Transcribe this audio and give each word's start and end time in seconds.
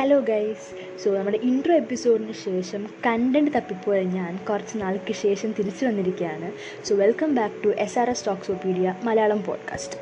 Hello 0.00 0.20
guys 0.20 0.66
so 1.04 1.14
നമ്മുടെ 1.16 1.38
intro 1.42 1.74
എപ്പിസോഡിന് 1.74 2.32
ശേഷം 2.32 2.86
കണ്ടന്റ് 3.06 3.50
തപ്പിപ്പോയ 3.56 4.02
ഞാൻ 4.02 4.38
കുറച്ച് 4.48 4.82
നാൾക്ക് 4.82 5.12
ശേഷം 5.12 5.54
തിരിച്ചു 5.58 5.86
വന്നിരിക്കുകയാണ്. 5.86 6.52
So 6.84 6.94
welcome 6.94 7.34
back 7.34 7.54
to 7.64 7.68
S 7.68 7.98
R 7.98 8.10
S 8.10 8.26
ടോക്സോപീഡിയ 8.26 8.94
Malayalam 9.04 9.42
podcast 9.42 9.96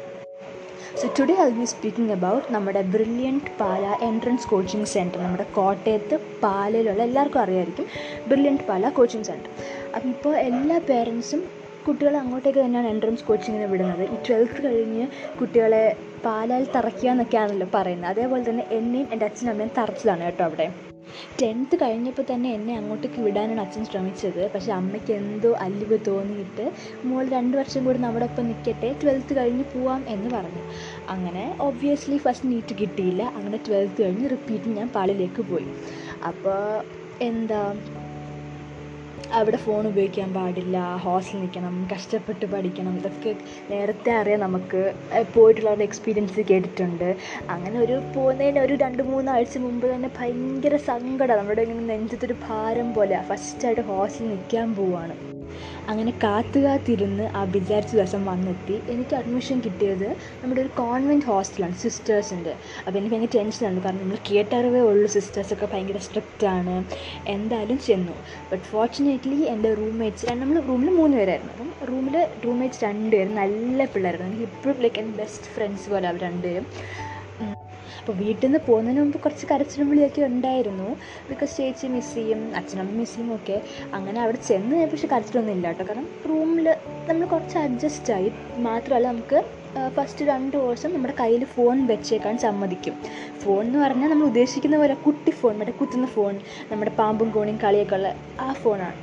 so 0.99 1.09
today 1.21 1.35
I 1.35 1.51
be 1.51 1.65
speaking 1.65 2.13
about 2.13 2.53
നമ്മുടെ 2.53 2.83
Brilliant 2.83 3.59
Pala 3.61 3.99
entrance 4.03 4.49
coaching 4.49 4.85
centre 4.85 5.19
നമ്മുടെ 5.19 5.47
കോട്ടയത്ത് 5.55 6.19
പാലയിലുള്ള 6.43 7.03
എല്ലാവർക്കും 7.03 7.41
അറിയായിരിക്കും 7.41 7.87
ബ്രില്യന്റ് 8.29 8.63
പാല 8.63 8.89
കോച്ചിങ് 8.89 9.25
സെന്റർ 9.25 9.51
അപ്പം 9.95 10.11
ഇപ്പോൾ 10.11 10.37
എല്ലാ 10.37 10.79
പേരൻസും 10.79 11.43
കുട്ടികളെ 11.89 12.19
അങ്ങോട്ടേക്ക് 12.19 12.59
തന്നെയാണ് 12.59 12.89
എൻട്രൻസ് 12.89 13.25
കോച്ചിങ്ങിന് 13.25 13.65
വിടുന്നത്. 13.65 14.03
ഈ 14.03 14.17
ട്വൽത്ത് 14.29 14.65
കഴിഞ്ഞ് 14.65 15.07
കുട്ടികളെ 15.41 15.97
പാലായിൽ 16.25 16.67
തറയ്ക്കുക 16.77 17.11
എന്നൊക്കെയാണല്ലോ 17.11 17.69
പറയുന്നത്. 17.75 18.11
അതേപോലെ 18.11 18.51
തന്നെ 18.51 18.67
എന്നെയും 18.71 19.09
എന്റെ 19.13 19.27
അച്ഛനും 19.27 19.51
അമ്മയും 19.51 19.71
തറച്ചതാണ് 19.79 20.23
കേട്ടോ 20.25 20.45
അവിടെ. 20.45 20.73
ടെൻത്ത് 21.43 21.77
കഴിഞ്ഞപ്പോൾ 21.77 22.25
തന്നെ 22.35 22.53
എന്നെ 22.53 22.77
അങ്ങോട്ടേക്ക് 22.77 23.21
വിടാനാണ് 23.21 23.61
അച്ഛൻ 23.61 23.85
ശ്രമിച്ചത്. 23.85 24.51
പക്ഷേ 24.55 24.73
അമ്മയ്ക്ക് 24.73 25.13
എന്തോ 25.13 25.53
അലിവ് 25.53 25.99
തോന്നിയിട്ട് 26.07 26.73
മോൾ 27.05 27.29
രണ്ട് 27.29 27.57
വർഷം 27.57 27.85
കൂടി 27.85 27.99
നമ്മുടെ 27.99 28.25
ഒപ്പം 28.25 28.47
നിൽക്കട്ടെ 28.47 28.97
ട്വൽത്ത് 29.03 29.37
കഴിഞ്ഞ് 29.37 29.65
പോവാം 29.65 30.05
എന്ന് 30.09 30.31
പറഞ്ഞു. 30.31 30.63
അങ്ങനെ 31.09 31.57
ഒബ്വിയസ്ലി 31.61 32.17
ഫസ്റ്റ് 32.17 32.51
നീറ്റ് 32.51 32.75
കിട്ടിയില്ല. 32.81 33.23
അങ്ങനെ 33.23 33.61
ട്വൽത്ത് 33.69 34.03
കഴിഞ്ഞ് 34.03 34.31
റിപ്പീറ്റ് 34.31 34.65
ഞാൻ 34.65 34.89
പാളിലേക്ക് 34.89 35.43
പോയി. 35.43 35.69
അപ്പോൾ 36.27 36.83
എന്താ 37.23 37.75
അവിടെ 39.37 39.57
ഫോൺ 39.57 39.87
ഉപയോഗിക്കാൻ 39.87 40.35
പാടില്ല 40.35 40.77
ഹോസ്റ്റലിൽ 41.05 41.41
നിൽക്കണം 41.43 41.89
കഷ്ടപ്പെട്ട് 41.93 42.47
പഠിക്കണം 42.53 42.95
ഇതൊക്കെ 43.01 43.33
നേരത്തെ 43.71 44.11
അറിയാം 44.21 44.41
നമുക്ക്. 44.41 44.83
പോയിട്ടുള്ളവരുടെ 45.35 45.87
എക്സ്പീരിയൻസ് 45.89 46.45
കേട്ടിട്ടുണ്ട്. 46.51 47.09
അങ്ങനെ 47.55 47.79
ഒരു 47.85 47.97
പോകുന്നതിന് 48.17 48.61
ഒരു 48.67 48.77
രണ്ട് 48.85 49.03
മൂന്നാഴ്ച 49.03 49.59
മുമ്പ് 49.59 49.87
തന്നെ 49.95 50.11
ഭയങ്കര 50.19 50.77
സങ്കടം. 50.91 51.37
നമ്മുടെ 51.41 51.63
ഇങ്ങനെ 51.63 51.87
നെഞ്ചത്തൊരു 51.93 52.37
ഭാരം 52.49 52.95
പോലെ 52.95 53.19
ഫസ്റ്റായിട്ട് 53.31 53.85
ഹോസ്റ്റലിൽ 53.91 54.31
നിൽക്കാൻ 54.35 54.75
പോവാണ്. 54.75 55.17
അങ്ങനെ 55.91 56.13
കാത്തു 56.25 56.59
കാത്തിരുന്ന് 56.65 57.25
ആ 57.39 57.43
വിചാരിച്ച 57.57 57.93
ദിവസം 57.97 58.23
വന്നെത്തി. 58.31 58.77
എനിക്ക് 58.95 59.15
അഡ്മിഷൻ 59.21 59.59
കിട്ടിയത് 59.67 60.09
നമ്മുടെ 60.43 60.61
ഒരു 60.65 60.71
കോൺവെന്റ് 60.81 61.27
ഹോസ്റ്റലാണ് 61.31 61.77
സിസ്റ്റേഴ്സിന്റെ 61.85 62.53
അപ്പോൾ 62.87 62.99
എനിക്ക് 62.99 63.15
ഭയങ്കര 63.15 63.33
ടെൻഷനാണ് 63.39 63.83
കാരണം 63.85 64.03
നമ്മൾ 64.05 64.19
കേട്ടറിവേ 64.31 64.83
ഉള്ളൂ 64.91 65.09
സിസ്റ്റേഴ്സൊക്കെ 65.17 65.69
ഭയങ്കര 65.75 66.01
സ്ട്രിക്റ്റാണ് 66.07 66.77
എന്തായാലും 67.37 67.79
ചെന്നു. 67.89 68.17
ബട്ട് 68.53 68.65
ഫോർച്ചുനേറ്റ്ലി 68.73 69.41
എന്റെ 69.55 69.73
റൂംമേറ്റ്സ് 69.75 70.39
നമ്മൾ 70.43 70.59
റൂമിൽ 70.71 70.91
മൂന്ന് 71.01 71.17
പേരായിരുന്നു. 71.21 71.53
അപ്പം 71.57 71.71
റൂമിൽ 71.93 72.17
റൂംമേറ്റ്സ് 72.47 72.83
രണ്ടുപേരും 72.85 73.35
നല്ല 73.43 73.85
പിള്ളേരായിരുന്നു. 73.95 74.33
എനിക്ക് 74.33 74.49
ഇപ്പോഴും 74.53 74.81
ലൈക്ക് 74.87 75.01
എന്റെ 75.05 75.17
ബെസ്റ്റ് 75.23 75.51
ഫ്രണ്ട്സ് 75.57 75.89
പോലെ 75.95 76.09
അവർ 76.13 76.21
രണ്ടുപേരും. 76.29 76.67
അപ്പോൾ 78.09 78.25
വീട്ടിൽ 78.25 78.47
നിന്ന് 78.47 78.59
പോകുന്നതിന് 78.67 79.01
മുമ്പ് 79.01 79.17
കുറച്ച് 79.21 79.47
കരച്ചിലും 79.47 79.91
വിളിയൊക്കെ 79.91 80.23
ഉണ്ടായിരുന്നു. 80.23 80.87
ബിക്കോസ് 81.31 81.57
ചേച്ചി 81.57 81.87
മിസ് 81.87 82.15
ചെയ്യും 82.15 82.53
അച്ഛനമ്മ 82.57 82.93
മിസ് 82.93 83.17
ചെയ്യും 83.17 83.35
ഒക്കെ. 83.35 83.57
അങ്ങനെ 83.95 84.21
അവിടെ 84.21 84.39
ചെന്ന് 84.49 84.87
പക്ഷേ 84.93 85.09
കരച്ചിലൊന്നും 85.13 85.53
ഇല്ല 85.53 85.67
കേട്ടോ. 85.69 85.85
കാരണം 85.85 86.09
റൂമിൽ 86.29 86.69
നമ്മൾ 87.09 87.27
കുറച്ച് 87.27 87.59
അഡ്ജസ്റ്റ് 87.59 88.31
മാത്രമല്ല 88.59 89.07
നമുക്ക് 89.09 89.41
ഫസ്റ്റ് 89.97 90.25
രണ്ട് 90.25 90.57
ദിവസം 90.57 90.95
നമ്മുടെ 90.95 91.15
കയ്യിൽ 91.21 91.45
ഫോൺ 91.45 91.87
വെച്ചേക്കാൻ 91.87 92.39
സമ്മതിക്കും. 92.39 92.95
ഫോൺ 93.43 93.67
എന്ന് 93.67 93.79
പറഞ്ഞാൽ 93.79 94.11
നമ്മൾ 94.11 94.27
ഉദ്ദേശിക്കുന്ന 94.27 94.77
പോലെ 94.79 94.95
കുട്ടി 94.95 95.31
ഫോൺ 95.31 95.59
മറ്റേ 95.59 95.73
കുത്തുന്ന 95.73 96.07
ഫോൺ 96.07 96.41
നമ്മുടെ 96.71 96.91
പാമ്പും 96.91 97.31
കോണിയും 97.31 97.59
കളിയൊക്കെ 97.65 97.95
ഉള്ള 97.95 98.15
ആ 98.41 98.53
ഫോണാണ് 98.53 98.97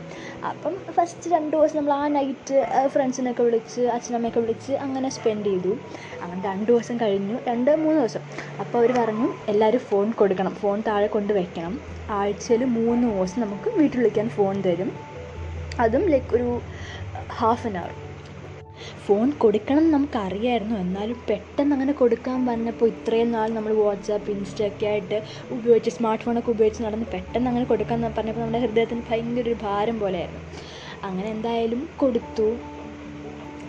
അപ്പം 0.49 0.73
ഫസ്റ്റ് 0.91 1.31
രണ്ട് 1.31 1.57
ദിവസം 1.57 1.77
നമ്മൾ 1.77 1.93
ആ 1.93 2.07
നൈറ്റ് 2.07 2.57
ഫ്രണ്ട്സിനൊക്കെ 2.87 3.43
വിളിച്ച് 3.43 3.81
അച്ഛനമ്മയൊക്കെ 3.81 4.39
വിളിച്ച് 4.39 4.73
അങ്ങനെ 4.73 5.09
സ്പെൻഡ് 5.09 5.45
ചെയ്തു. 5.45 5.77
അങ്ങനെ 6.21 6.41
രണ്ട് 6.47 6.65
ദിവസം 6.65 6.97
കഴിഞ്ഞു. 6.97 7.37
രണ്ട് 7.47 7.75
മൂന്ന് 7.75 7.99
ദിവസം. 8.01 8.21
അപ്പോൾ 8.59 8.77
അവർ 8.77 8.91
പറഞ്ഞു 8.99 9.33
എല്ലാവരും 9.47 9.79
ഫോൺ 9.79 10.11
കൊടുക്കണം. 10.11 10.55
ഫോൺ 10.55 10.83
താഴെ 10.87 11.07
കൊണ്ട് 11.07 11.33
വയ്ക്കണം 11.33 11.79
ആഴ്ചയിൽ 12.09 12.65
മൂന്ന് 12.65 13.07
ദിവസം 13.07 13.41
നമുക്ക് 13.41 13.69
വീട്ടിൽ 13.77 13.99
വിളിക്കാൻ 13.99 14.29
ഫോൺ 14.29 14.61
തരും. 14.61 14.91
അതും 15.79 16.07
ലൈക്ക് 16.09 16.35
ഒരു 16.35 16.61
ഹാഫ് 17.31 17.67
ആൻ 17.67 17.77
അവർ 17.77 17.91
ഫോൺ 19.05 19.27
കൊടുക്കണം 19.43 19.85
നമുക്കറിയായിരുന്നു. 19.95 20.75
എന്നാലും 20.85 21.17
പെട്ടെന്ന് 21.29 21.73
അങ്ങനെ 21.75 21.93
കൊടുക്കാൻ 22.01 22.39
പറഞ്ഞപ്പോൾ 22.49 22.87
ഇത്രയും 22.93 23.29
നാൾ 23.35 23.47
നമ്മൾ 23.57 23.73
വാട്സാപ്പ് 23.81 24.31
ഇൻസ്റ്റൊക്കെ 24.35 24.85
ആയിട്ട് 24.91 25.17
ഉപയോഗിച്ച് 25.55 25.91
സ്മാർട്ട് 25.97 26.23
ഫോണൊക്കെ 26.25 26.51
ഉപയോഗിച്ച് 26.55 26.83
നടന്ന് 26.85 27.07
പെട്ടെന്ന് 27.15 27.49
അങ്ങനെ 27.51 27.65
കൊടുക്കാൻ 27.73 27.97
പറഞ്ഞപ്പോൾ 28.17 28.43
നമ്മുടെ 28.45 28.61
ഹൃദയത്തിന് 28.65 29.03
ഭയങ്കര 29.09 29.45
ഒരു 29.47 29.57
ഭാരം 29.65 29.99
പോലെയായിരുന്നു. 29.99 30.43
അങ്ങനെ 31.07 31.27
എന്തായാലും 31.35 31.81
കൊടുത്തു. 32.03 32.47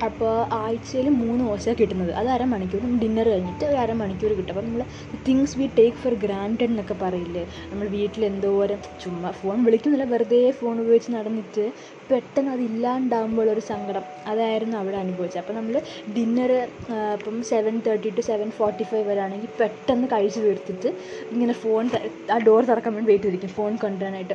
അപ്പോൾ 0.05 0.55
ആഴ്ചയിൽ 0.55 1.09
മൂന്ന് 1.09 1.45
ദിവസമാണ് 1.45 1.79
കിട്ടുന്നത്. 1.81 2.13
അത് 2.13 2.29
അരമണിക്കൂർ 2.29 2.81
ഡിന്നർ 3.03 3.29
കഴിഞ്ഞിട്ട് 3.29 3.65
ഒരു 3.65 3.77
അരമണിക്കൂർ 3.77 4.33
കിട്ടും. 4.33 4.53
അപ്പോൾ 4.53 4.67
നമ്മൾ 4.67 4.83
things 5.29 5.59
we 5.59 5.67
take 5.79 5.97
for 5.97 6.15
granted 6.15 6.65
എന്നൊക്കെ 6.65 6.97
പറയില്ലേ? 7.03 7.47
നമ്മൾ 7.71 7.89
വീട്ടിൽ 7.89 8.25
എന്തോരം 8.25 8.79
ചുമ്മാ 9.05 9.31
ഫോൺ 9.31 9.65
വിളിക്കുന്നില്ല. 9.65 10.05
വെറുതെ 10.05 10.51
ഫോൺ 10.51 10.81
ഉപയോഗിച്ച് 10.81 11.13
നടന്നിട്ട് 11.13 11.73
പെട്ടെന്ന് 12.11 12.51
അതില്ലാണ്ടാകുമ്പോൾ 12.51 13.51
ഒരു 13.51 13.61
സങ്കടം. 13.61 14.05
അതായിരുന്നു 14.27 14.77
അവിടെ 14.79 14.97
അനുഭവിച്ചത്. 14.97 15.41
അപ്പോൾ 15.43 15.53
നമ്മൾ 15.53 15.83
ഡിന്നർ 16.17 16.53
ഇപ്പം 16.53 17.43
seven 17.43 17.83
thirty 17.87 18.11
to 18.11 18.21
seven 18.21 18.51
forty 18.51 18.83
five 18.83 19.09
വരാണെങ്കിൽ 19.09 19.49
പെട്ടെന്ന് 19.61 20.09
കഴിച്ച് 20.13 20.41
തീർത്തിട്ട് 20.41 20.89
ഇങ്ങനെ 21.33 21.53
ഫോൺ 21.53 21.91
ആ 22.33 22.39
ഡോർ 22.39 22.65
തുറക്കാൻ 22.65 22.95
വേണ്ടി 22.95 23.11
വെയിറ്റ് 23.11 23.25
ചെയ്തിരിക്കും. 23.25 23.49
ഫോൺ 23.49 23.77
കൊണ്ടുവരാനായിട്ട്. 23.77 24.35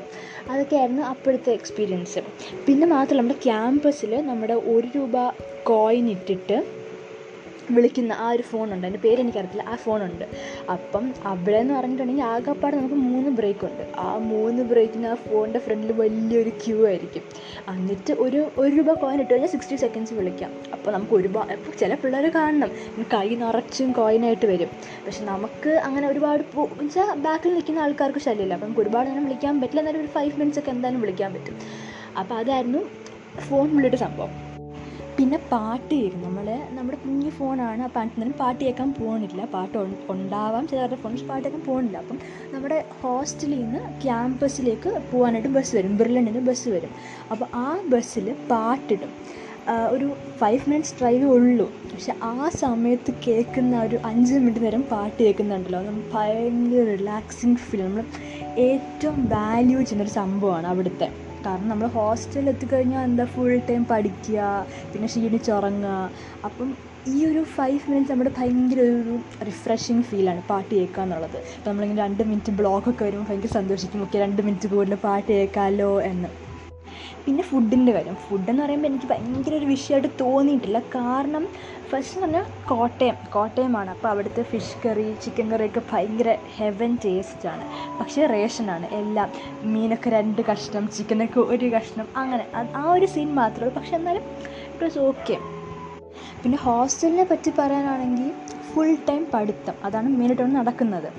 അതൊക്കെയായിരുന്നു 0.52 1.02
അപ്പോഴത്തെ 1.02 1.52
എക്സ്പീരിയൻസ് 1.52 2.20
പിന്നെ 2.68 2.88
മാത്രമല്ല 2.88 3.22
നമ്മുടെ 3.22 3.40
ക്യാമ്പസിൽ 3.46 4.22
നമ്മുടെ 4.32 4.54
ഒരു 4.54 4.88
രൂപ 4.96 5.18
കോയിൻ 5.68 6.10
ഇട്ടിട്ട് 6.10 6.82
വിളിക്കുന്ന 7.72 8.14
ആ 8.14 8.32
ഒരു 8.32 8.44
ഫോണുണ്ട് 8.44 8.88
അതിന്റെ 8.88 9.10
പേര് 9.10 9.20
എനിക്കറിയത്തില്ല. 9.20 9.64
ആ 9.64 9.76
ഫോണുണ്ട് 9.76 10.26
അപ്പം 10.72 11.14
അവിടെ 11.26 11.58
എന്ന് 11.58 11.74
പറഞ്ഞിട്ടുണ്ടെങ്കിൽ 11.74 12.24
ആകെപ്പാടെ 12.24 12.78
നമുക്ക് 12.78 12.96
മൂന്ന് 12.96 13.30
ബ്രേക്ക് 13.30 13.66
ഉണ്ട്. 13.66 13.92
ആ 13.98 14.18
മൂന്ന് 14.18 14.64
ബ്രേക്കിന് 14.64 15.08
ആ 15.08 15.14
ഫോണിന്റെ 15.14 15.60
ഫ്രണ്ടിൽ 15.60 15.92
വലിയൊരു 15.92 16.50
ക്യൂ 16.50 16.86
ആയിരിക്കും. 16.86 17.22
എന്നിട്ട് 17.70 18.14
ഒരു 18.14 18.52
ഒരു 18.58 18.76
രൂപ 18.76 18.94
കോയിൻ 18.94 19.20
ഇട്ട് 19.20 19.34
കഴിഞ്ഞാൽ 19.34 19.50
സിക്സ്റ്റി 19.50 19.76
സെക്കൻഡ്സ് 19.76 20.14
വിളിക്കാം. 20.14 20.54
അപ്പോൾ 20.74 20.92
നമുക്ക് 20.92 21.14
ഒരുപാട് 21.14 21.54
ഇപ്പോൾ 21.54 21.78
ചില 21.78 21.96
പിള്ളേർ 21.96 22.32
കാണണം. 22.36 22.70
കൈ 23.14 23.36
നിറച്ചും 23.36 23.92
കോയിനായിട്ട് 23.92 24.46
വരും. 24.46 24.68
പക്ഷെ 25.06 25.26
നമുക്ക് 25.26 25.70
അങ്ങനെ 25.70 26.08
ഒരുപാട് 26.08 26.44
വെച്ചാൽ 26.60 27.16
ബാക്കിൽ 27.16 27.54
നിൽക്കുന്ന 27.54 27.80
ആൾക്കാർക്ക് 27.80 28.20
ശല്യമില്ല. 28.20 28.54
അപ്പം 28.54 28.68
നമുക്ക് 28.68 28.82
ഒരുപാട് 28.82 29.10
നേരം 29.10 29.24
വിളിക്കാൻ 29.24 29.62
പറ്റില്ല. 29.62 29.82
എന്നാലും 29.82 30.00
ഒരു 30.00 30.08
ഫൈവ് 30.08 30.32
മിനിറ്റ്സ് 30.32 30.60
ഒക്കെ 30.60 30.70
എന്തായാലും 30.70 31.02
വിളിക്കാൻ 31.02 31.34
പറ്റും. 31.34 31.58
അപ്പോൾ 32.20 32.36
അതായിരുന്നു 32.36 32.80
ഫോൺ 33.50 33.76
വിളിയുടെ 33.76 33.96
സംഭവം. 33.96 34.41
പിന്നെ 35.22 35.38
പാട്ട് 35.52 35.96
കേൾക്കും 35.96 36.22
നമ്മൾ 36.26 36.46
നമ്മുടെ 36.76 36.98
കുഞ്ഞു 37.02 37.30
ഫോണാണ് 37.30 37.82
അപ്പം 37.88 38.00
അന്നേരം 38.02 38.32
പാട്ട് 38.40 38.62
കേൾക്കാൻ 38.64 38.94
പോകണില്ല 39.00 39.46
പാട്ട് 39.56 39.76
ഉണ്ടാവാം 40.14 40.68
ചിലവരുടെ 40.68 40.98
ഫോൺ 41.02 41.18
പാട്ട് 41.28 41.44
കേൾക്കാൻ 41.48 41.64
പോകണില്ല 41.68 41.98
അപ്പം 41.98 42.18
നമ്മുടെ 42.54 42.86
ഹോസ്റ്റലിൽ 43.02 43.60
നിന്ന് 43.64 43.82
ക്യാമ്പസിലേക്ക് 44.04 44.90
പോകാനായിട്ട് 45.12 45.52
ബസ് 45.58 45.76
വരും. 45.76 45.94
ബ്രില്ലണ്ടിന് 45.98 46.42
ബസ് 46.50 46.68
വരും. 46.70 46.94
അപ്പോൾ 47.32 47.46
ആ 47.66 47.68
ബസ്സിൽ 47.94 48.28
പാട്ടിടും. 48.52 49.14
ഒരു 49.96 50.08
ഫൈവ് 50.40 50.62
മിനിറ്റ്സ് 50.70 50.96
ഡ്രൈവ് 51.00 51.26
ഉള്ളൂ. 51.38 51.68
പക്ഷെ 51.94 52.14
ആ 52.34 52.50
സമയത്ത് 52.64 53.14
കേൾക്കുന്ന 53.28 53.84
ഒരു 53.88 54.00
അഞ്ച് 54.06 54.34
മിനിറ്റ് 54.34 54.64
നേരം 54.66 54.84
പാട്ട് 54.94 55.20
കേൾക്കുന്നുണ്ടല്ലോ. 55.24 55.82
നമ്മൾ 55.90 56.04
ഭയങ്കര 56.14 56.86
റിലാക്സിങ് 56.96 57.56
ഫീൽ 57.56 57.84
നമ്മൾ 57.90 58.06
ഏറ്റവും 58.70 59.20
വാല്യൂ 59.36 59.80
ചെയ്യുന്നൊരു 59.82 60.16
സംഭവമാണ് 60.22 60.68
അവിടുത്തെ. 60.68 61.10
കാരണം 61.46 61.68
നമ്മൾ 61.68 61.88
ഹോസ്റ്റലിൽ 61.88 62.50
എത്തിക്കഴിഞ്ഞാൽ 62.50 63.04
എന്താ 63.04 63.26
ഫുൾ 63.26 63.62
ടൈം 63.70 63.84
പഠിക്കുക 63.92 64.68
പിന്നെ 64.94 65.08
ക്ഷീണിച്ചുറങ്ങുക 65.08 66.10
അപ്പം 66.46 66.70
ഈ 67.08 67.26
ഒരു 67.26 67.44
ഫൈവ് 67.44 67.80
മിനിറ്റ്സ് 67.90 68.12
നമ്മുടെ 68.12 68.32
ഭയങ്കര 68.38 68.80
ഒരു 68.80 69.20
റിഫ്രഷിങ് 69.46 70.04
ഫീലാണ് 70.04 70.42
പാട്ട് 70.50 70.76
കേൾക്കുക 70.76 71.04
എന്നുള്ളത്. 71.04 71.40
നമ്മളിങ്ങനെ 71.68 72.02
രണ്ട് 72.04 72.24
മിനിറ്റ് 72.24 72.52
ബ്ലോഗൊക്കെ 72.52 73.04
വരുമ്പോൾ 73.04 73.28
ഭയങ്കര 73.30 73.52
സന്തോഷിക്കും. 73.60 74.02
ഓക്കെ 74.02 74.20
രണ്ട് 74.20 74.42
മിനിറ്റ് 74.42 74.68
കൂടുതൽ 74.68 74.96
പാട്ട് 74.96 75.28
കേൾക്കാമല്ലോ 75.32 76.02
എന്ന്. 76.02 76.30
പിന്നെ 77.26 77.44
ഫുഡിന്റെ 77.44 77.92
കാര്യം. 77.92 78.16
ഫുഡെന്ന് 78.16 78.64
പറയുമ്പോൾ 78.64 78.88
എനിക്ക് 78.88 79.06
ഭയങ്കര 79.06 79.54
ഒരു 79.56 79.66
വിഷയമായിട്ട് 79.66 80.08
തോന്നിയിട്ടില്ല. 80.22 80.80
കാരണം 80.80 81.48
ഫസ്റ്റ് 81.90 82.16
എന്ന് 82.16 82.22
പറഞ്ഞാൽ 82.22 82.68
കോട്ടയം. 82.68 83.16
കോട്ടയമാണ്. 83.34 83.90
അപ്പോൾ 83.90 84.08
അവിടുത്തെ 84.08 84.44
ഫിഷ് 84.44 84.88
കറി 84.88 85.16
ചിക്കൻ 85.26 85.52
കറിയൊക്കെ 85.52 85.82
ഭയങ്കര 85.92 86.38
ഹെവൻ 86.56 86.98
ടേസ്റ്റാണ് 87.06 87.66
പക്ഷേ 88.00 88.26
റേഷനാണ് 88.26 88.88
എല്ലാം 88.94 89.30
മീനൊക്കെ 89.74 90.10
രണ്ട് 90.10 90.42
കഷ്ണം 90.42 90.90
ചിക്കനൊക്കെ 90.98 91.40
ഒരു 91.40 91.66
കഷ്ണം 91.66 92.08
അങ്ങനെ. 92.16 92.46
ആ 92.76 92.92
ഒരു 92.92 93.06
സീൻ 93.06 93.34
മാത്രമേ 93.36 93.68
ഉള്ളൂ. 93.68 93.80
പക്ഷെ 93.80 93.96
എന്നാലും 93.96 94.24
ഇറ്റ് 94.72 94.84
വാസ് 94.84 95.00
ഓക്കെ 95.00 95.38
പിന്നെ 96.44 96.58
ഹോസ്റ്റലിനെ 96.58 97.26
പറ്റി 97.32 97.52
പറയാനാണെങ്കിൽ 97.60 98.32
ഫുൾ 98.74 98.98
ടൈം 99.10 99.28
പഠിത്തം. 99.34 99.74
അതാണ് 99.84 100.10
മെയിനായിട്ട് 100.10 100.56
നടക്കുന്നത്. 100.56 101.10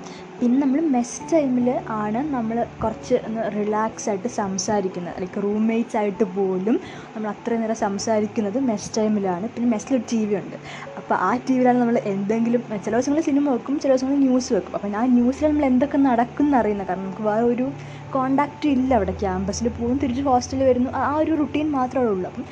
പിന്നെ 0.43 0.57
നമ്മൾ 0.61 0.79
മെസ് 0.93 1.19
ടൈമിൽ 1.31 1.67
ആണ് 2.03 2.21
നമ്മൾ 2.33 2.57
കുറച്ച് 2.81 3.15
ഒന്ന് 3.27 3.43
റിലാക്സ് 3.57 4.07
ആയിട്ട് 4.11 4.29
സംസാരിക്കുന്നത്. 4.39 5.15
ലൈക്ക് 5.21 5.41
റൂംമേറ്റ്സ് 5.45 5.95
ആയിട്ട് 5.99 6.25
പോലും 6.37 6.77
നമ്മൾ 7.13 7.27
അത്രയും 7.33 7.61
നേരം 7.63 7.77
സംസാരിക്കുന്നത് 7.83 8.57
മെസ് 8.69 8.91
ടൈമിലാണ് 8.97 9.45
പിന്നെ 9.53 9.67
മെസ്സിലൊരു 9.73 10.03
ടി 10.11 10.19
വി 10.25 10.35
ഉണ്ട്. 10.41 10.57
അപ്പോൾ 10.99 11.15
ആ 11.27 11.31
ടി 11.45 11.55
വിയിലാണ് 11.57 11.79
നമ്മൾ 11.83 11.99
എന്തെങ്കിലും 12.13 12.61
ചില 12.85 12.91
ദിവസങ്ങളിൽ 12.95 13.25
സിനിമ 13.29 13.45
വെക്കും 13.55 13.77
ചില 13.83 13.89
ദിവസങ്ങളിൽ 13.93 14.21
ന്യൂസ് 14.27 14.51
വെക്കും. 14.57 14.75
അപ്പോൾ 14.79 14.97
ആ 15.01 15.05
ന്യൂസിൽ 15.17 15.47
നമ്മൾ 15.49 15.65
എന്തൊക്കെ 15.71 15.99
നടക്കും 16.09 16.49
കാരണം 16.53 17.03
നമുക്ക് 17.03 17.25
വേറെ 17.31 17.45
ഒരു 17.53 17.67
കോണ്ടാക്റ്റ് 18.15 18.67
ഇല്ല 18.75 18.91
അവിടെ 18.99 19.13
ക്യാമ്പസിൽ 19.21 19.67
പോകും 19.77 19.97
തിരിച്ച് 20.03 20.23
ഹോസ്റ്റലിൽ 20.27 20.65
വരുന്നു. 20.69 20.89
ആ 21.01 21.11
ഒരു 21.21 21.31
റുട്ടീൻ 21.41 21.67
മാത്രമേ 21.77 22.09
ഉള്ളൂ. 22.13 22.29
അപ്പം 22.31 22.45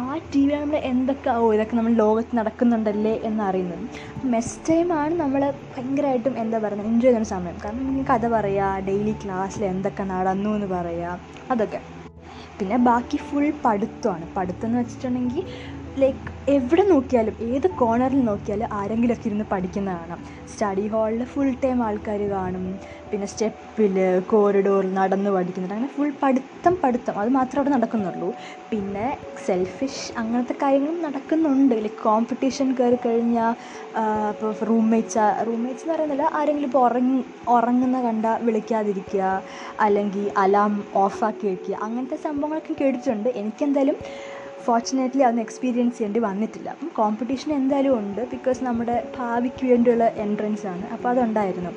ആ 0.00 0.02
ടി 0.32 0.42
വി 0.46 0.52
നമ്മൾ 0.54 0.78
എന്തൊക്കെ 0.92 1.30
ഓ 1.40 1.52
ഇതൊക്കെ 1.56 1.76
നമ്മൾ 1.76 1.94
ലോകത്ത് 2.02 2.36
നടക്കുന്നുണ്ടല്ലേ 2.38 3.14
എന്നറിയുന്നത് 3.28 3.84
മെസ് 4.32 4.58
ടൈമാണ് 4.68 5.14
നമ്മൾ 5.22 5.42
ഭയങ്കരമായിട്ടും 5.74 6.34
എന്താ 6.44 6.58
പറയുക 6.64 6.90
എൻജോയ് 6.92 7.08
ചെയ്യുന്ന 7.08 7.30
സമയം. 7.34 7.56
കാരണം 7.64 7.84
നമുക്ക് 7.84 8.06
കഥ 8.12 8.26
പറയുക 8.36 8.80
ഡെയിലി 8.88 9.14
ക്ലാസ്സിൽ 9.24 9.64
എന്തൊക്കെ 9.74 10.06
നടന്നു 10.14 10.52
എന്ന് 10.58 10.68
പറയുക 10.76 11.18
അതൊക്കെ. 11.50 11.80
പിന്നെ 12.58 12.76
ബാക്കി 12.86 13.18
ഫുൾ 13.26 13.44
പഠിത്തമാണ് 13.64 14.24
പഠിത്തം 14.36 14.66
എന്ന് 14.68 14.78
വെച്ചിട്ടുണ്ടെങ്കിൽ 14.80 15.42
ലൈക്ക് 16.02 16.26
എവിടെ 16.54 16.84
നോക്കിയാലും 16.90 17.34
ഏത് 17.46 17.66
കോണറിൽ 17.80 18.20
നോക്കിയാലും 18.28 18.68
ആരെങ്കിലുമൊക്കെ 18.78 19.26
ഇരുന്ന് 19.30 19.46
പഠിക്കുന്ന 19.52 19.90
കാണാം 19.98 20.20
സ്റ്റഡി 20.52 20.84
ഹാളിൽ 20.92 21.22
ഫുൾ 21.32 21.50
ടൈം 21.64 21.78
ആൾക്കാർ 21.86 22.20
കാണും. 22.34 22.64
പിന്നെ 23.10 23.26
സ്റ്റെപ്പിൽ 23.32 23.96
കോറിഡോറിൽ 24.30 24.90
നടന്ന് 25.00 25.30
പഠിക്കുന്നുണ്ട് 25.36 25.74
അങ്ങനെ 25.76 25.92
ഫുൾ 25.96 26.10
പഠിത്തം 26.22 26.74
പഠിത്തം. 26.82 27.14
അത് 27.22 27.30
മാത്രമേ 27.38 27.60
അവിടെ 27.60 27.72
നടക്കുന്നുള്ളൂ. 27.76 28.30
പിന്നെ 28.70 29.06
സെൽഫിഷ് 29.46 30.06
അങ്ങനത്തെ 30.20 30.54
കാര്യങ്ങളും 30.62 30.98
നടക്കുന്നുണ്ട്. 31.06 31.74
ലൈക്ക് 31.84 32.00
കോമ്പറ്റീഷൻ 32.08 32.70
കയറി 32.80 32.98
കഴിഞ്ഞാൽ 33.06 33.52
ഇപ്പോൾ 34.32 34.52
റൂംമേറ്റ്സ് 34.70 35.26
റൂംമേറ്റ്സ് 35.48 35.84
എന്ന് 35.84 35.94
പറയുന്നില്ല 35.94 36.26
ആരെങ്കിലും 36.40 36.68
ഇപ്പോൾ 36.70 36.84
ഉറങ്ങി 36.88 37.20
ഉറങ്ങുന്ന 37.56 38.00
കണ്ട 38.08 38.26
വിളിക്കാതിരിക്കുക 38.46 39.24
അല്ലെങ്കിൽ 39.86 40.26
അലാം 40.44 40.74
ഓഫാക്കി 41.04 41.46
വയ്ക്കുക 41.50 41.76
അങ്ങനത്തെ 41.86 42.18
സംഭവങ്ങളൊക്കെ 42.26 42.74
കേട്ടിട്ടുണ്ട്. 42.82 43.30
എനിക്കെന്തായാലും 43.42 43.98
ഫോർച്ചുനേറ്റ്ലി 44.68 45.22
അതൊന്നും 45.22 45.42
എക്സ്പീരിയൻസ് 45.42 45.96
ചെയ്യേണ്ടി 45.98 46.20
വന്നിട്ടില്ല. 46.20 46.68
അപ്പം 46.70 46.90
കോമ്പറ്റീഷൻ 46.96 47.52
എന്തായാലും 47.52 47.98
ഉണ്ട്. 47.98 48.30
ബിക്കോസ് 48.30 48.64
നമ്മുടെ 48.64 48.96
ഭാവിക്ക് 49.18 49.66
വേണ്ടിയുള്ള 49.66 50.06
എൻട്രൻസ് 50.26 50.66
ആണ്. 50.66 50.86
അപ്പോൾ 50.94 51.08
അതുണ്ടായിരുന്നു. 51.08 51.72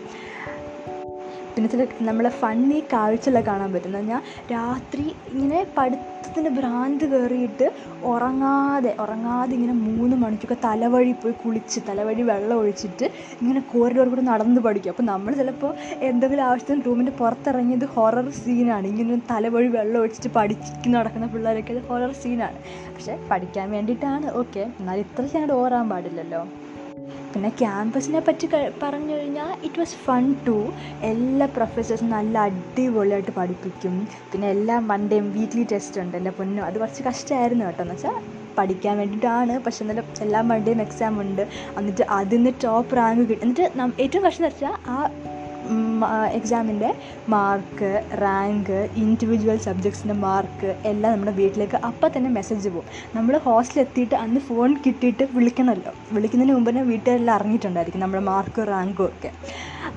പിന്നെ 1.56 1.68
ചില 1.74 1.86
നമ്മളെ 2.10 2.32
ഫണ്ണി 2.42 2.80
കാഴ്ചകളൊക്കെ 2.94 3.50
കാണാൻ 3.52 3.70
പറ്റും. 3.74 3.90
എന്ന് 3.90 4.00
പറഞ്ഞാൽ 4.00 4.22
രാത്രി 4.54 5.06
ഇങ്ങനെ 5.34 5.60
പഠിത്തത്തിന് 5.78 6.50
ഭ്രാന്ത് 6.58 7.06
കയറിയിട്ട് 7.12 7.68
ഉറങ്ങാതെ 8.12 8.92
ഉറങ്ങാതെ 9.04 9.52
ഇങ്ങനെ 9.58 9.76
മൂന്ന് 9.88 10.16
മണിക്കൊക്കെ 10.24 10.58
തലവഴി 10.68 11.14
പോയി 11.22 11.36
കുളിച്ച് 11.44 11.80
തലവഴി 11.90 12.24
വെള്ളം 12.32 12.56
ഒഴിച്ചിട്ട് 12.62 13.06
ഇങ്ങനെ 13.42 13.62
കോറിഡോർ 13.74 14.08
കൂടെ 14.14 14.24
നടന്ന് 14.32 14.62
പഠിക്കും. 14.68 14.92
അപ്പോൾ 14.94 15.08
നമ്മൾ 15.12 15.32
ചിലപ്പോൾ 15.42 15.74
എന്തെങ്കിലും 16.10 16.44
ആവശ്യത്തിന് 16.50 16.86
റൂമിന്റെ 16.88 17.14
പുറത്തിറങ്ങിയത് 17.22 17.88
ഹൊറർ 17.96 18.30
സീനാണ് 18.42 18.88
ഇങ്ങനെ 18.92 19.20
തലവഴി 19.34 19.70
വെള്ളം 19.78 20.00
ഒഴിച്ചിട്ട് 20.02 20.32
പഠിച്ച് 20.40 20.96
നടക്കുന്ന 20.98 21.28
പിള്ളേരൊക്കെ 21.36 21.82
ഹൊറർ 21.92 22.14
സീനാണ് 22.24 22.60
പക്ഷേ 22.96 23.16
പഠിക്കാൻ 23.32 23.68
വേണ്ടിയിട്ടാണ്. 23.78 24.28
ഓക്കെ 24.42 24.64
എന്നാൽ 24.80 25.00
ഇത്ര 25.06 25.26
അങ്ങോട്ട് 25.36 25.56
ഓറാൻ 25.62 25.86
പാടില്ലല്ലോ. 25.94 26.42
പിന്നെ 27.34 27.50
ക്യാമ്പസിനെ 27.50 28.20
പറ്റി 28.20 28.50
പറഞ്ഞു 28.84 29.14
കഴിഞ്ഞാൽ 29.14 29.52
ഇറ്റ് 29.64 29.80
വാസ് 29.80 29.96
ഫൺ 29.96 30.36
ടു 30.48 30.58
എല്ലാ 31.02 31.46
പ്രൊഫസേഴ്സും 31.46 32.10
നല്ല 32.10 32.38
അടിപൊളിയായിട്ട് 32.40 33.32
പഠിപ്പിക്കും. 33.32 34.08
പിന്നെ 34.34 34.50
എല്ലാ 34.50 34.80
മൺഡേയും 34.80 35.32
വീക്ക്ലി 35.32 35.66
ടെസ്റ്റ് 35.72 36.02
ഉണ്ട്. 36.02 36.18
എന്റെ 36.18 36.32
പൊന്നും 36.32 36.66
അത് 36.66 36.80
കുറച്ച് 36.80 37.04
കഷ്ടമായിരുന്നു 37.04 37.66
കേട്ടോ. 37.66 37.82
എന്ന് 37.84 37.94
വെച്ചാൽ 37.94 38.18
പഠിക്കാൻ 38.58 38.98
വേണ്ടിയിട്ടാണ് 38.98 39.60
പക്ഷെ 39.60 39.84
എന്നാലും 39.84 40.04
എല്ലാ 40.22 40.42
മൺഡേയും 40.42 40.82
എക്സാം 40.82 41.22
ഉണ്ട്. 41.22 41.42
എന്നിട്ട് 41.78 42.02
അതിൽ 42.02 42.38
നിന്ന് 42.38 42.52
ടോപ്പ് 42.64 42.98
റാങ്ക് 42.98 43.24
കിട്ടും. 43.30 43.44
എന്നിട്ട് 43.44 44.02
ഏറ്റവും 44.02 44.26
കഷ്ടം 44.26 44.46
എന്ന് 44.46 44.56
വെച്ചാൽ 44.56 44.76
ആ 44.88 44.98
എക്സാമിന്റെ 46.34 46.90
മാർക്ക് 47.30 47.90
റാങ്ക് 48.24 48.90
ഇൻഡിവിജ്വൽ 49.04 49.58
സബ്ജക്ട്സിന്റെ 49.58 50.16
മാർക്ക് 50.26 50.76
എല്ലാം 50.86 51.12
നമ്മുടെ 51.14 51.32
വീട്ടിലേക്ക് 51.32 51.78
അപ്പം 51.90 52.12
തന്നെ 52.16 52.30
മെസ്സേജ് 52.30 52.70
പോകും 52.70 52.88
നമ്മൾ 53.16 53.38
ഹോസ്റ്റലിൽ 53.38 53.84
എത്തിയിട്ട് 53.86 54.16
അന്ന് 54.16 54.40
ഫോൺ 54.40 54.74
കിട്ടിയിട്ട് 54.86 55.28
വിളിക്കണമല്ലോ 55.38 55.94
വിളിക്കുന്നതിന് 56.12 56.56
മുമ്പ് 56.56 56.70
തന്നെ 56.72 56.84
വീട്ടുകാരെല്ലാം 56.84 57.36
അറിഞ്ഞിട്ടുണ്ടായിരിക്കും 57.36 58.02
നമ്മുടെ 58.02 58.24
മാർക്കും 58.24 58.64
റാങ്കും 58.64 59.06
ഒക്കെ. 59.06 59.32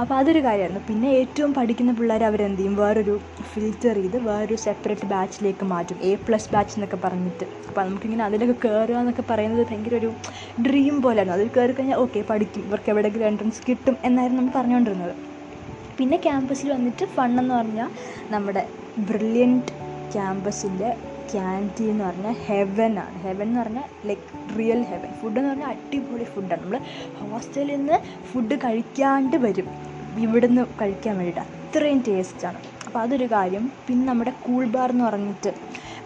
അപ്പോൾ 0.01 0.15
അതൊരു 0.15 0.41
കാര്യമായിരുന്നു. 0.45 0.83
പിന്നെ 0.89 1.09
ഏറ്റവും 1.21 1.55
പഠിക്കുന്ന 1.55 1.93
പിള്ളേർ 1.93 2.25
അവരെന്ത് 2.25 2.61
ചെയ്യും? 2.61 2.75
വേറൊരു 2.83 3.15
ഫിൽറ്റർ 3.53 3.95
ചെയ്ത് 4.01 4.17
വേറൊരു 4.29 4.57
സെപ്പറേറ്റ് 4.67 5.07
ബാച്ചിലേക്ക് 5.07 5.65
മാറ്റും. 5.73 5.99
എ 6.03 6.15
പ്ലസ് 6.27 6.51
ബാച്ച് 6.55 6.75
എന്നൊക്കെ 6.79 6.97
പറഞ്ഞിട്ട്. 7.05 7.47
അപ്പോൾ 7.69 7.83
നമുക്കിങ്ങനെ 7.89 8.25
അതിലൊക്കെ 8.25 8.57
കയറുക 8.65 8.97
എന്നൊക്കെ 9.03 9.25
പറയുന്നത് 9.31 9.63
ഭയങ്കര 9.71 9.95
ഒരു 10.03 10.11
ഡ്രീം 10.67 11.03
പോലെയായിരുന്നു 11.03 11.39
അതിൽ 11.39 11.51
കയറി 11.57 11.73
കഴിഞ്ഞാൽ 11.73 11.97
ഓക്കെ 12.05 12.23
പഠിക്കും. 12.33 12.65
ഇവർക്ക് 12.69 12.91
എവിടെയെങ്കിലും 12.95 13.27
എൻട്രൻസ് 13.27 13.63
കിട്ടും 13.69 13.97
എന്നായിരുന്നു 14.05 14.41
നമ്മൾ 14.43 14.55
പറഞ്ഞുകൊണ്ടിരുന്നത്. 14.59 15.15
പിന്നെ 15.99 16.17
ക്യാമ്പസിൽ 16.17 16.73
വന്നിട്ട് 16.73 17.05
ഫണ്ണെന്ന് 17.05 17.55
പറഞ്ഞാൽ 17.55 17.91
നമ്മുടെ 18.31 18.69
ബ്രില്യന്റ് 18.99 19.73
ക്യാമ്പസിന്റെ 20.13 20.97
ക്യാന്റീൻ 21.33 21.91
എന്ന് 21.91 22.05
പറഞ്ഞാൽ 22.05 22.33
ഹെവൻ 22.33 22.99
ആണ്. 22.99 23.23
ഹെവൻ 23.23 23.43
എന്ന് 23.43 23.61
പറഞ്ഞാൽ 23.61 23.85
ലൈക്ക് 24.07 24.59
റിയൽ 24.59 24.83
ഹെവൻ 24.83 25.09
ഫുഡ് 25.23 25.39
എന്ന് 25.39 25.51
പറഞ്ഞാൽ 25.51 25.67
അടിപൊളി 25.67 26.25
ഫുഡാണ് 26.25 26.63
നമ്മൾ 26.63 26.81
ഹോസ്റ്റലിൽ 27.31 27.77
നിന്ന് 27.77 27.99
ഫുഡ് 28.33 28.55
കഴിക്കാണ്ട് 28.55 29.37
വരും. 29.37 29.69
ഇവിടുന്ന് 30.19 30.63
കഴിക്കാൻ 30.83 31.17
വേണ്ടിയിട്ട് 31.17 31.41
അത്രയും 31.41 32.05
ടേസ്റ്റാണ് 32.09 32.59
അപ്പോൾ 32.87 32.99
അതൊരു 32.99 33.25
കാര്യം. 33.25 33.73
പിന്നെ 33.89 34.07
നമ്മുടെ 34.07 34.31
കൂൾ 34.31 34.67
ബാർ 34.67 34.91
എന്ന് 34.91 35.05
പറഞ്ഞിട്ട് 35.05 35.53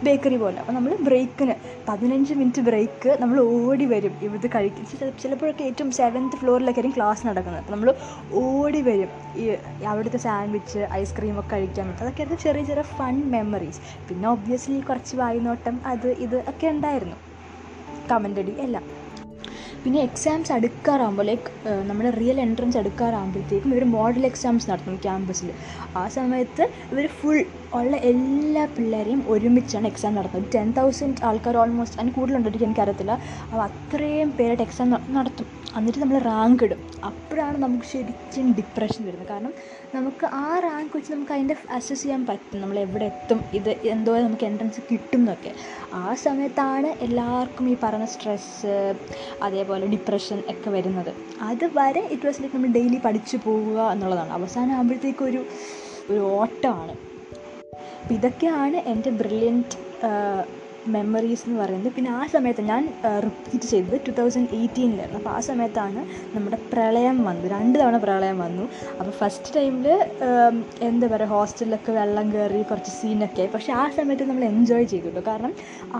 ബേക്കറി 0.03 0.37
പോലെ. 0.37 0.59
അപ്പോൾ 0.59 0.73
നമ്മൾ 0.73 0.95
ബ്രേക്കിന് 0.95 1.53
പതിനഞ്ച് 1.87 2.33
മിനിറ്റ് 2.33 2.61
ബ്രേക്ക് 2.61 3.17
നമ്മൾ 3.19 3.39
ഓടി 3.39 3.85
വരും. 3.85 4.17
ഇവിടുത്തെ 4.21 4.49
കഴിക്കും 4.55 4.85
ചില- 4.85 5.21
ചിലപ്പോഴൊക്കെ 5.21 5.63
ഏറ്റവും 5.63 5.91
സെവൻത്ത് 5.91 6.35
ഫ്ലോറിലൊക്കെയായിരിക്കും 6.35 6.95
ക്ലാസ് 6.95 7.27
നടക്കുന്നത്. 7.27 7.61
അപ്പോൾ 7.61 7.71
നമ്മൾ 7.73 7.93
ഓടി 8.33 8.81
വരും. 8.81 9.09
ഈ 9.35 9.55
അവിടുത്തെ 9.83 10.17
സാൻഡ്വിച്ച് 10.17 10.87
ഐസ്ക്രീമൊക്കെ 10.93 11.49
കഴിക്കാൻ 11.49 11.87
പറ്റും 11.87 12.01
അതൊക്കെ 12.01 12.21
ആയിരുന്നു 12.21 12.41
ചെറിയ 12.41 12.63
ചെറിയ 12.63 12.83
ഫൺ 12.83 13.31
മെമ്മറീസ് 13.31 13.79
പിന്നെ 14.09 14.29
ഒബ്വിയസ്ലി 14.29 14.79
കുറച്ച് 14.79 15.15
വായുനോട്ടം 15.15 15.81
അത് 15.85 16.07
ഇത് 16.07 16.43
ഒക്കെ 16.49 16.67
ഉണ്ടായിരുന്നു. 16.67 17.15
കമന്റടി 18.11 18.55
എല്ലാം. 18.59 18.98
പിന്നെ 19.83 19.99
എക്സാംസ് 20.07 20.51
അടുക്കാറാകുമ്പോൾ 20.55 21.25
ലൈക്ക് 21.29 21.51
നമ്മുടെ 21.89 22.09
റിയൽ 22.19 22.39
എൻട്രൻസ് 22.45 22.77
അടുക്കാറാകുമ്പോഴത്തേക്കും 22.81 23.73
ഇവർ 23.75 23.85
മോഡൽ 23.97 24.25
എക്സാംസ് 24.31 24.69
നടത്തും 24.71 24.97
ക്യാമ്പസിൽ 25.05 25.49
ആ 26.01 26.07
സമയത്ത് 26.17 26.63
ഇവർ 26.93 27.07
ഫുൾ 27.19 27.39
ഉള്ള 27.77 27.95
എല്ലാ 28.11 28.63
പിള്ളേരെയും 28.75 29.23
ഒരുമിച്ചാണ് 29.33 29.87
എക്സാം 29.87 30.13
നടത്തുന്നത്. 30.15 30.51
ടെൻ 30.55 30.69
തൗസൻഡ് 30.77 31.23
ആൾക്കാർ 31.29 31.57
ഓൾമോസ്റ്റ് 31.57 31.97
അതിന് 31.99 32.13
കൂടുതലുണ്ടായിരിക്കും 32.15 32.67
എനിക്കറിയത്തില്ല. 32.67 33.13
അപ്പോൾ 33.49 33.63
അത്രയും 33.67 34.29
പേരായിട്ട് 34.37 34.63
എക്സാം 34.63 34.89
നടത്തും. 35.17 35.47
എന്നിട്ട് 35.77 35.99
നമ്മൾ 35.99 36.17
റാങ്ക് 36.29 36.63
ഇടും. 36.67 36.79
അപ്പോഴാണ് 37.09 37.57
നമുക്ക് 37.63 37.87
ശരിക്കും 37.91 38.47
ഡിപ്രഷൻ 38.59 39.01
വരുന്നത്. 39.07 39.29
കാരണം 39.31 39.53
നമുക്ക് 39.95 40.25
ആ 40.25 40.59
റാങ്ക് 40.67 40.95
വെച്ച് 40.97 41.11
നമുക്ക് 41.13 41.33
അതിന്റെ 41.35 41.55
അസസ് 41.77 42.01
ചെയ്യാൻ 42.03 42.25
പറ്റും. 42.29 42.57
നമ്മൾ 42.61 42.79
എവിടെ 42.85 43.05
എത്തും 43.11 43.41
ഇത് 43.59 43.71
എന്തോ 43.93 44.15
നമുക്ക് 44.25 44.45
എൻട്രൻസ് 44.49 44.81
കിട്ടും 44.91 45.19
എന്നൊക്കെ. 45.19 45.51
ആ 45.93 46.13
സമയത്താണ് 46.25 46.89
എല്ലാവർക്കും 47.07 47.69
ഈ 47.69 47.77
പറഞ്ഞ 47.83 48.07
സ്ട്രെസ്സ് 48.15 48.73
അതേപോലെ 49.45 49.68
ഡിപ്രഷൻ 49.75 50.43
ഒക്കെ 50.49 50.69
വരുന്നത്. 50.69 51.13
അതുവരെ 51.41 52.07
ഇറ്റ് 52.11 52.25
വാസ് 52.25 52.41
ലൈക്ക് 52.41 52.55
നമ്മൾ 52.55 52.69
ഡെയിലി 52.69 53.01
പഠിച്ചു 53.05 53.37
പോവുക 53.45 53.91
എന്നുള്ളതാണ്. 53.91 54.29
അവസാനം 54.29 54.73
ആകുമ്പോഴത്തേക്കും 54.73 55.25
ഒരു 55.25 55.45
ഒരു 56.09 56.19
ഓട്ടമാണ്. 56.19 56.91
അപ്പം 58.01 58.13
ഇതൊക്കെയാണ് 58.13 58.75
എന്റെ 58.75 59.09
ബ്രില്യന്റ് 59.09 59.89
മെമ്മറീസ് 60.95 61.43
എന്ന് 61.47 61.57
പറയുന്നത്. 61.61 61.93
പിന്നെ 61.97 62.11
ആ 62.19 62.21
സമയത്ത് 62.33 62.63
ഞാൻ 62.71 62.83
റിപ്പീറ്റ് 63.25 63.67
ചെയ്തത് 63.71 63.95
ടു 64.07 64.13
തൗസൻഡ് 64.19 64.49
എയ്റ്റീനിലായിരുന്നു 64.59 65.19
അപ്പോൾ 65.21 65.33
ആ 65.37 65.39
സമയത്താണ് 65.49 66.01
നമ്മുടെ 66.35 66.59
പ്രളയം 66.73 67.17
വന്നു 67.29 67.45
രണ്ട് 67.55 67.75
തവണ 67.81 67.97
പ്രളയം 68.05 68.37
വന്നു. 68.45 68.65
അപ്പോൾ 68.99 69.13
ഫസ്റ്റ് 69.21 69.55
ടൈമിൽ 69.57 69.87
എന്താ 70.89 71.07
പറയുക 71.13 71.31
ഹോസ്റ്റലിലൊക്കെ 71.35 71.91
വെള്ളം 71.99 72.27
കയറി 72.35 72.61
കുറച്ച് 72.71 72.93
സീനൊക്കെ 72.99 73.41
ആയി. 73.43 73.51
പക്ഷേ 73.55 73.73
ആ 73.81 73.85
സമയത്ത് 73.97 74.27
നമ്മൾ 74.31 74.45
എൻജോയ് 74.53 74.87
ചെയ്തിട്ടു. 74.93 75.23
കാരണം 75.29 75.53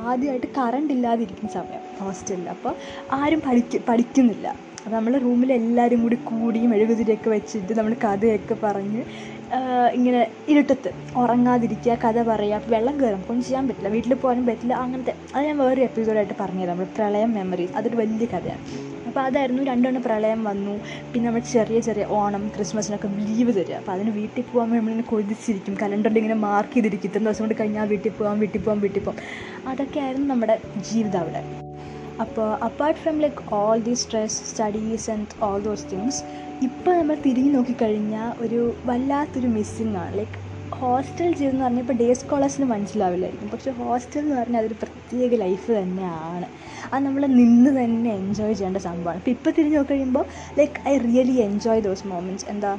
ആദ്യമായിട്ട് 0.09 0.49
കറണ്ട് 0.59 0.93
ഇല്ലാതിരിക്കുന്ന 0.97 1.51
സമയം 1.59 1.85
ഹോസ്റ്റലിൽ 2.01 2.49
അപ്പോൾ 2.55 2.73
ആരും 3.19 3.41
പഠിക്ക 3.47 3.83
പഠിക്കുന്നില്ല. 3.91 4.47
അപ്പോൾ 4.89 4.99
നമ്മൾ 5.01 5.19
റൂമിൽ 5.23 5.49
എല്ലാവരും 5.53 5.99
കൂടി 6.03 6.17
കൂടിയും 6.29 6.69
മെഴുകുതിരിയൊക്കെ 6.73 7.29
വെച്ചിട്ട് 7.33 7.73
നമ്മൾ 7.79 7.93
കഥയൊക്കെ 8.03 8.55
പറഞ്ഞ് 8.63 9.01
ഇങ്ങനെ 9.97 10.21
ഇരുട്ടത്ത് 10.51 10.89
ഉറങ്ങാതിരിക്കുക 11.21 11.97
കഥ 12.03 12.17
പറയുക. 12.29 12.55
അപ്പോൾ 12.59 12.71
വെള്ളം 12.75 12.95
കയറും 13.01 13.21
ഒന്നും 13.31 13.43
ചെയ്യാൻ 13.47 13.67
പറ്റില്ല. 13.67 13.89
വീട്ടിൽ 13.95 14.13
പോകാനും 14.13 14.45
പറ്റില്ല. 14.49 14.73
അങ്ങനത്തെ 14.85 15.13
അത് 15.35 15.45
ഞാൻ 15.47 15.57
വേറൊരു 15.61 15.83
എപ്പിസോഡായിട്ട് 15.87 16.35
പറഞ്ഞുതരാം. 16.41 16.73
നമ്മൾ 16.73 16.89
പ്രളയം 16.97 17.31
മെമ്മറീസ് 17.37 17.75
അതൊരു 17.81 17.99
വലിയ 18.01 18.27
കഥയാണ്. 18.33 18.63
അപ്പോൾ 19.07 19.21
അതായിരുന്നു 19.27 19.63
രണ്ടെണ്ണം 19.71 20.03
പ്രളയം 20.09 20.41
വന്നു. 20.49 20.75
പിന്നെ 21.11 21.25
നമ്മൾ 21.29 21.45
ചെറിയ 21.53 21.79
ചെറിയ 21.89 22.07
ഓണം 22.21 22.43
ക്രിസ്മസിനൊക്കെ 22.57 23.11
ലീവ് 23.29 23.51
തരിക. 23.59 23.77
അപ്പോൾ 23.83 23.91
അതിന് 23.91 24.11
വീട്ടിൽ 24.19 24.43
പോകാൻ 24.51 24.69
നമ്മളിങ്ങനെ 24.79 25.07
കൊതിച്ചിരിക്കും. 25.13 25.77
കലണ്ടറിൽ 25.83 26.19
ഇങ്ങനെ 26.23 26.39
മാർക്ക് 26.47 26.75
ചെയ്തിരിക്കും. 26.75 27.09
ഇത്ര 27.11 27.23
ദിവസം 27.27 27.45
കൊണ്ട് 27.45 27.57
കഴിഞ്ഞാൽ 27.61 27.87
വീട്ടിൽ 27.95 28.13
പോകാം 28.19 28.39
വീട്ടിൽ 28.45 28.61
പോകാം 28.61 28.81
വീട്ടിൽ 28.87 29.03
പോകാം 29.09 29.23
അതൊക്കെയായിരുന്നു 29.71 30.29
നമ്മുടെ 30.35 30.57
ജീവിതം 30.89 31.19
അവിടെ 31.19 31.43
അപ്പോൾ 32.23 32.47
apart 32.67 32.99
from 33.01 33.17
like 33.23 33.41
all 33.57 33.79
the 33.87 33.93
stress 33.93 34.37
studies 34.49 35.07
and 35.13 35.35
all 35.47 35.59
those 35.67 35.85
things 35.91 36.19
ഇപ്പോൾ 36.67 36.93
നമ്മൾ 36.99 37.17
തിരിഞ്ഞ് 37.25 37.51
നോക്കിക്കഴിഞ്ഞാൽ 37.55 38.29
ഒരു 38.45 38.73
വല്ലാത്തൊരു 38.87 39.49
മിസ്സിങ് 39.57 39.95
ആണ്. 40.01 40.11
ലൈക്ക് 40.19 40.37
ഹോസ്റ്റൽ 40.79 41.29
ജീവിതം 41.39 41.53
എന്ന് 41.53 41.65
പറഞ്ഞാൽ 41.65 41.83
ഇപ്പോൾ 41.83 41.97
ഡേ 42.01 42.07
സ്കോളേഴ്സിന് 42.13 42.67
മനസ്സിലാവില്ലായിരിക്കും. 42.73 43.49
പക്ഷേ 43.53 43.71
ഹോസ്റ്റൽ 43.79 44.19
എന്ന് 44.19 44.35
പറഞ്ഞാൽ 44.39 44.59
അതൊരു 44.63 44.77
പ്രത്യേക 44.83 45.31
ലൈഫ് 45.43 45.69
തന്നെയാണ്. 45.79 46.47
അത് 46.91 47.01
നമ്മൾ 47.05 47.21
നിന്ന് 47.39 47.71
തന്നെ 47.79 48.11
എൻജോയ് 48.19 48.53
ചെയ്യേണ്ട 48.53 48.81
സംഭവമാണ്. 48.89 49.19
ഇപ്പോൾ 49.21 49.31
ഇപ്പോൾ 49.37 49.53
തിരിഞ്ഞ് 49.57 49.79
നോക്കുമ്പോൾ 49.79 50.25
like 50.59 50.87
I 50.91 50.95
really 51.07 51.37
enjoy 51.47 51.83
those 51.87 52.07
moments 52.13 52.47
എന്താ 52.55 52.73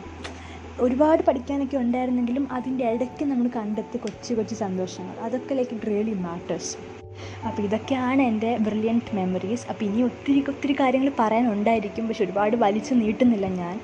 ഒരുപാട് 0.87 1.23
പഠിക്കാനൊക്കെ 1.28 1.76
ഉണ്ടായിരുന്നെങ്കിലും 1.76 2.44
അതിന്റെ 2.59 2.85
ഇടയ്ക്ക് 2.94 3.25
നമ്മൾ 3.32 3.49
കണ്ടെത്തിയ 3.59 4.00
കൊച്ചു 4.06 4.35
കൊച്ചു 4.35 4.54
സന്തോഷങ്ങൾ. 4.66 5.16
അതൊക്കെ 5.28 5.54
ലൈക്ക് 5.54 5.87
റിയലി 5.90 6.16
മാറ്റേഴ്സ് 6.28 7.00
അപ്പോൾ 7.46 7.62
ഇതൊക്കെയാണ് 7.62 8.22
എന്റെ 8.22 8.50
ബ്രില്യന്റ് 8.66 9.14
മെമ്മറീസ് 9.16 9.66
അപ്പോൾ 9.70 9.84
ഇനി 9.84 10.02
ഒത്തിരി 10.02 10.44
ഒത്തിരി 10.48 10.76
കാര്യങ്ങൾ 10.80 11.10
പറയാനുണ്ടായിരിക്കും. 11.18 12.08
പക്ഷെ 12.08 12.24
ഒരുപാട് 12.24 12.56
വലിച്ചു 12.56 12.94
നീട്ടുന്നില്ല 12.94 13.46
ഞാൻ. 13.62 13.76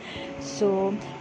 So 0.59 0.69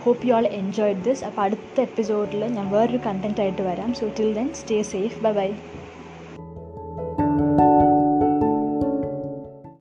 hope 0.05 0.27
you 0.27 0.33
all 0.33 0.47
enjoyed 0.61 1.03
this 1.03 1.23
അപ്പോൾ 1.29 1.41
അടുത്ത 1.41 1.79
എപ്പിസോഡിൽ 1.81 2.43
ഞാൻ 2.57 2.67
വേറൊരു 2.71 3.01
കണ്ടന്റായിട്ട് 3.07 3.61
വരാം. 3.61 3.93
So 3.93 4.07
till 4.19 4.33
then 4.39 4.49
stay 4.61 4.79
safe 4.93 5.19
bye 5.25 5.33
bye 5.39 5.49